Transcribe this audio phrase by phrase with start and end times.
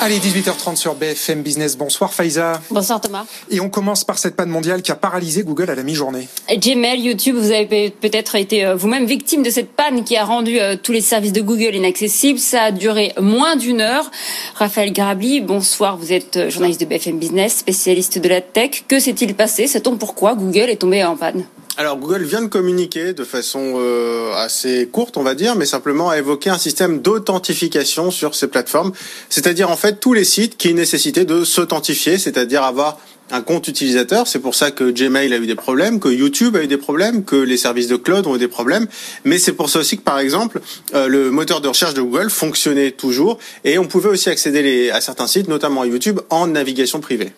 [0.00, 1.78] Allez, 18h30 sur BFM Business.
[1.78, 2.60] Bonsoir Faiza.
[2.70, 3.24] Bonsoir Thomas.
[3.50, 6.28] Et on commence par cette panne mondiale qui a paralysé Google à la mi-journée.
[6.50, 10.60] Gmail, YouTube, vous avez peut-être été euh, vous-même victime de cette panne qui a rendu
[10.60, 12.38] euh, tous les services de Google inaccessibles.
[12.38, 14.10] Ça a duré moins d'une heure.
[14.56, 15.96] Raphaël Garabli, bonsoir.
[15.96, 18.84] Vous êtes euh, journaliste de BFM Business, spécialiste de la tech.
[18.86, 19.66] Que s'est-il passé?
[19.66, 21.44] Sait-on pourquoi Google est tombé en panne?
[21.76, 26.08] Alors Google vient de communiquer de façon euh, assez courte, on va dire, mais simplement
[26.08, 28.92] a évoqué un système d'authentification sur ces plateformes,
[29.28, 32.98] c'est-à-dire en fait tous les sites qui nécessitaient de s'authentifier, c'est-à-dire avoir
[33.30, 34.28] un compte utilisateur.
[34.28, 37.24] C'est pour ça que Gmail a eu des problèmes, que YouTube a eu des problèmes,
[37.24, 38.86] que les services de cloud ont eu des problèmes.
[39.24, 40.60] Mais c'est pour ça aussi que, par exemple,
[40.94, 45.00] euh, le moteur de recherche de Google fonctionnait toujours et on pouvait aussi accéder à
[45.00, 47.32] certains sites, notamment à YouTube, en navigation privée.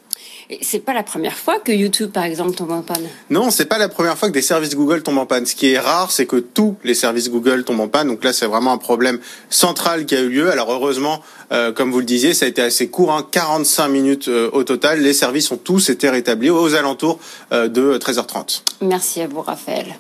[0.62, 3.09] C'est pas la première fois que YouTube, par exemple, tombe en panne.
[3.30, 5.45] Non, c'est pas la première fois que des services Google tombent en panne.
[5.45, 8.09] Ce qui est rare, c'est que tous les services Google tombent en panne.
[8.09, 9.18] Donc là, c'est vraiment un problème
[9.51, 10.51] central qui a eu lieu.
[10.51, 11.21] Alors heureusement,
[11.52, 14.62] euh, comme vous le disiez, ça a été assez court, hein, 45 minutes euh, au
[14.62, 15.01] total.
[15.01, 17.18] Les services ont tous été rétablis aux alentours
[17.52, 18.62] euh, de 13h30.
[18.82, 19.96] Merci à vous, Raphaël.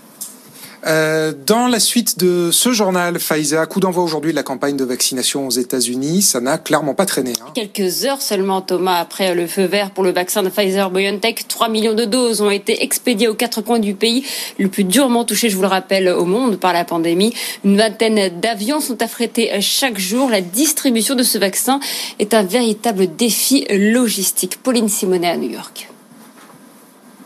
[0.86, 4.84] Euh, dans la suite de ce journal, Pfizer, coup d'envoi aujourd'hui de la campagne de
[4.84, 7.32] vaccination aux États-Unis, ça n'a clairement pas traîné.
[7.40, 7.50] Hein.
[7.54, 11.94] Quelques heures seulement, Thomas, après le feu vert pour le vaccin de Pfizer-BioNTech, 3 millions
[11.94, 14.24] de doses ont été expédiées aux quatre coins du pays,
[14.58, 17.34] le plus durement touché, je vous le rappelle, au monde par la pandémie.
[17.64, 20.30] Une vingtaine d'avions sont affrétés chaque jour.
[20.30, 21.80] La distribution de ce vaccin
[22.20, 24.58] est un véritable défi logistique.
[24.62, 25.88] Pauline Simonet à New York.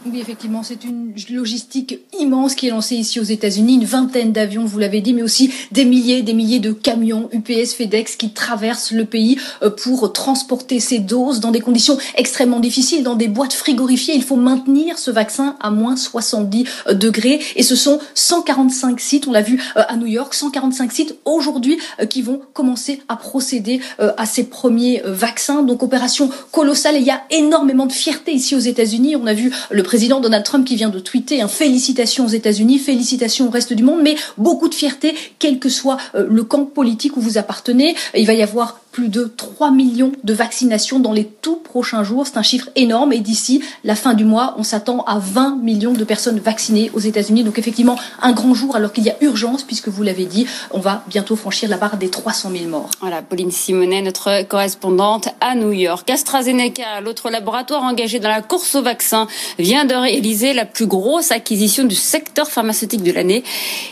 [0.07, 4.65] Oui, effectivement, c'est une logistique immense qui est lancée ici aux États-Unis, une vingtaine d'avions,
[4.65, 8.93] vous l'avez dit, mais aussi des milliers, des milliers de camions UPS, FedEx qui traversent
[8.93, 13.53] le pays euh, pour transporter ces doses dans des conditions extrêmement difficiles, dans des boîtes
[13.53, 14.15] frigorifiées.
[14.15, 19.29] Il faut maintenir ce vaccin à moins 70 euh, degrés et ce sont 145 sites,
[19.29, 23.81] on l'a vu euh, à New York, 145 sites aujourd'hui qui vont commencer à procéder
[23.99, 25.63] à ces premiers vaccins.
[25.63, 29.17] Donc opération colossale et il y a énormément de fierté ici aux États-Unis.
[29.17, 32.79] On a vu le président Donald Trump qui vient de tweeter un félicitations aux États-Unis,
[32.79, 36.65] félicitations au reste du monde, mais beaucoup de fierté, quel que soit euh, le camp
[36.65, 37.97] politique où vous appartenez.
[38.15, 42.27] Il va y avoir plus de 3 millions de vaccinations dans les tout prochains jours.
[42.27, 45.93] C'est un chiffre énorme et d'ici la fin du mois, on s'attend à 20 millions
[45.93, 47.45] de personnes vaccinées aux États-Unis.
[47.45, 50.81] Donc effectivement, un grand jour alors qu'il y a urgence puisque vous l'avez dit, on
[50.81, 52.91] va bientôt franchir la barre des 300 000 morts.
[53.01, 56.09] Voilà, Pauline Simonet, notre correspondante à New York.
[56.11, 61.31] AstraZeneca, l'autre laboratoire engagé dans la course au vaccin, vient de réaliser la plus grosse
[61.31, 63.45] acquisition du secteur pharmaceutique de l'année.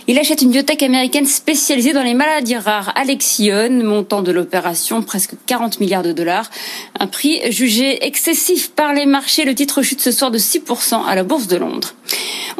[0.06, 5.34] Il achète une biotech américaine spécialisée dans les maladies rares, Alexion, montant de l'opération presque
[5.46, 6.50] 40 milliards de dollars.
[6.98, 9.44] Un prix jugé excessif par les marchés.
[9.44, 11.94] Le titre chute ce soir de 6% à la Bourse de Londres.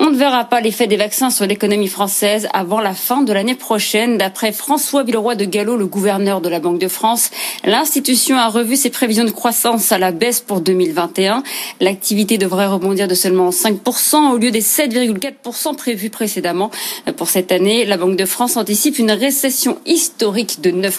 [0.00, 3.56] On ne verra pas l'effet des vaccins sur l'économie française avant la fin de l'année
[3.56, 4.16] prochaine.
[4.16, 7.30] D'après François Villeroy de Gallo, le gouverneur de la Banque de France,
[7.64, 11.42] l'institution a revu ses prévisions de croissance à la baisse pour 2021.
[11.80, 16.70] L'activité devrait rebondir de seulement 5% au lieu des 7,4% prévus précédemment.
[17.16, 20.92] Pour cette année, la Banque de France anticipe une récession historique de 9%.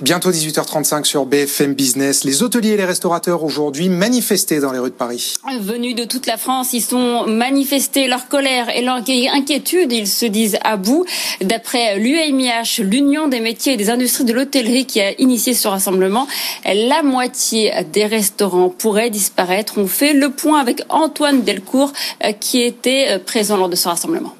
[0.00, 2.24] Bientôt 18h35 sur BFM Business.
[2.24, 5.34] Les hôteliers et les restaurateurs aujourd'hui manifestés dans les rues de Paris.
[5.60, 9.92] Venus de toute la France, ils sont manifestés leur colère et leur inquiétude.
[9.92, 11.04] Ils se disent à bout.
[11.40, 16.26] D'après l'UMIH, l'Union des métiers et des industries de l'hôtellerie qui a initié ce rassemblement,
[16.64, 19.74] la moitié des restaurants pourraient disparaître.
[19.78, 21.92] On fait le point avec Antoine Delcourt
[22.24, 24.34] euh, qui était euh, présent lors de ce rassemblement.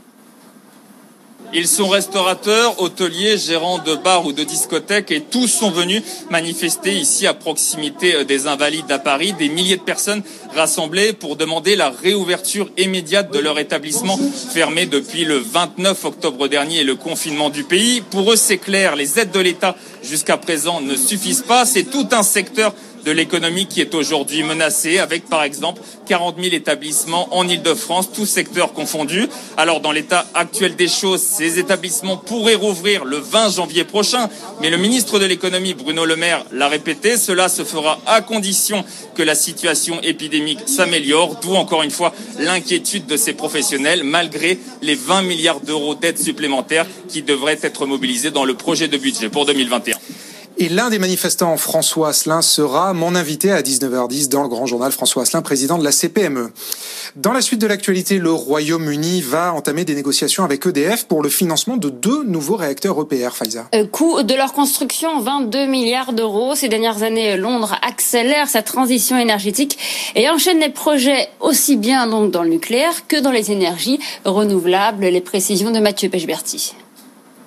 [1.59, 6.94] Ils sont restaurateurs, hôteliers, gérants de bars ou de discothèques et tous sont venus manifester
[6.94, 9.33] ici à proximité euh, des Invalides à Paris.
[9.33, 10.22] Des milliers de personnes
[10.55, 14.19] rassemblées pour demander la réouverture immédiate de leur établissement
[14.53, 18.03] fermé depuis le 29 octobre dernier et le confinement du pays.
[18.03, 21.65] Pour eux, c'est clair, les aides de l'État jusqu'à présent ne suffisent pas.
[21.65, 22.75] C'est tout un secteur
[23.06, 28.27] de l'économie qui est aujourd'hui menacée, avec par exemple 40 000 établissements en Ile-de-France, tous
[28.27, 29.28] secteurs confondus.
[29.57, 34.28] Alors dans l'état actuel des choses, ces établissements pourraient rouvrir le 20 janvier prochain,
[34.60, 38.84] mais le ministre de l'économie, Bruno Le Maire, l'a répété, cela se fera à condition
[39.15, 44.97] que la situation épidémique s'améliore, d'où encore une fois l'inquiétude de ces professionnels, malgré les
[44.97, 49.47] 20 milliards d'euros d'aides supplémentaires qui devraient être mobilisés dans le projet de budget pour
[49.47, 49.97] 2021.
[50.59, 54.91] Et l'un des manifestants, François Asselin, sera mon invité à 19h10 dans le grand journal.
[54.91, 56.51] François Asselin, président de la CPME.
[57.15, 61.29] Dans la suite de l'actualité, le Royaume-Uni va entamer des négociations avec EDF pour le
[61.29, 63.69] financement de deux nouveaux réacteurs EPR, Faiza.
[63.75, 66.55] Euh, coût de leur construction, 22 milliards d'euros.
[66.55, 69.79] Ces dernières années, Londres accélère sa transition énergétique
[70.15, 75.05] et enchaîne les projets aussi bien donc dans le nucléaire que dans les énergies renouvelables.
[75.05, 76.75] Les précisions de Mathieu Pechberti.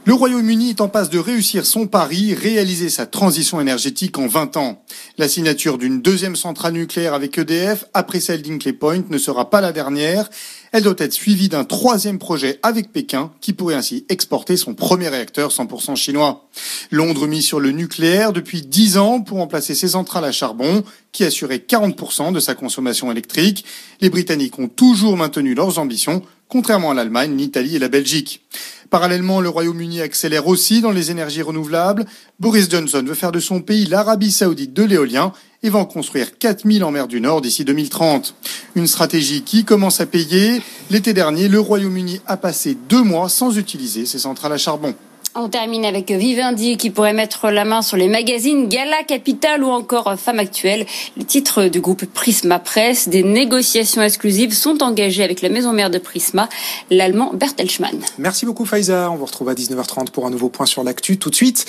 [0.09, 4.57] Le Royaume-Uni est en passe de réussir son pari, réaliser sa transition énergétique en 20
[4.57, 4.83] ans.
[5.19, 9.61] La signature d'une deuxième centrale nucléaire avec EDF, après celle d'Inkley Point, ne sera pas
[9.61, 10.27] la dernière.
[10.71, 15.09] Elle doit être suivie d'un troisième projet avec Pékin, qui pourrait ainsi exporter son premier
[15.09, 16.49] réacteur 100% chinois.
[16.89, 21.23] Londres mise sur le nucléaire depuis 10 ans pour remplacer ses centrales à charbon, qui
[21.23, 23.63] assuraient 40% de sa consommation électrique.
[24.01, 28.41] Les Britanniques ont toujours maintenu leurs ambitions, contrairement à l'Allemagne, l'Italie et la Belgique.
[28.89, 32.05] Parallèlement, le Royaume-Uni accélère aussi dans les énergies renouvelables.
[32.39, 35.31] Boris Johnson veut faire de son pays l'Arabie saoudite de l'éolien
[35.61, 38.33] et va en construire 4000 en mer du Nord d'ici 2030.
[38.75, 40.61] Une stratégie qui commence à payer.
[40.89, 44.95] L'été dernier, le Royaume-Uni a passé deux mois sans utiliser ses centrales à charbon.
[45.35, 49.67] On termine avec Vivendi qui pourrait mettre la main sur les magazines Gala Capital ou
[49.67, 50.87] encore Femme Actuelle.
[51.17, 53.09] Les titres du groupe Prisma Presse.
[53.09, 56.49] Des négociations exclusives sont engagées avec la maison mère de Prisma,
[56.89, 57.99] l'allemand Bertelsmann.
[58.17, 59.11] Merci beaucoup Faiza.
[59.11, 61.19] On vous retrouve à 19h30 pour un nouveau point sur l'actu.
[61.19, 61.67] Tout de suite,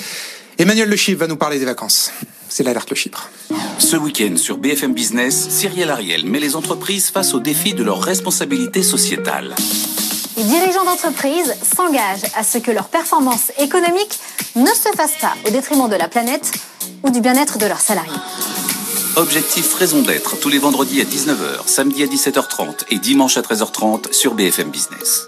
[0.58, 2.12] Emmanuel Le Chypre va nous parler des vacances.
[2.48, 3.30] C'est l'alerte Le Chypre.
[3.78, 8.02] Ce week-end sur BFM Business, Cyrielle Ariel met les entreprises face au défi de leur
[8.02, 9.54] responsabilité sociétale.
[10.40, 14.18] Les dirigeants d'entreprise s'engagent à ce que leur performance économique
[14.56, 16.52] ne se fasse pas au détriment de la planète
[17.02, 18.10] ou du bien-être de leurs salariés.
[19.16, 24.14] Objectif raison d'être tous les vendredis à 19h, samedi à 17h30 et dimanche à 13h30
[24.14, 25.26] sur BFM Business.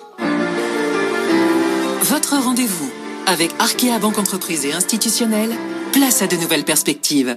[2.04, 2.90] Votre rendez-vous
[3.26, 5.52] avec Arkea Banque Entreprise et Institutionnelle,
[5.92, 7.36] place à de nouvelles perspectives.